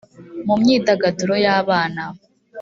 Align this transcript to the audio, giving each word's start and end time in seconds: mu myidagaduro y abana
mu 0.45 0.55
myidagaduro 0.61 1.33
y 1.45 1.47
abana 1.57 2.03